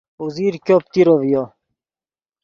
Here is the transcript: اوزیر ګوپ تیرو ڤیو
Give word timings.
اوزیر 0.21 0.53
ګوپ 0.65 0.83
تیرو 0.93 1.15
ڤیو 1.21 1.43